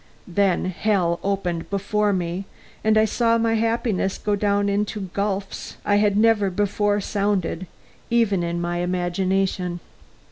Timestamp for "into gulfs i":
4.67-5.97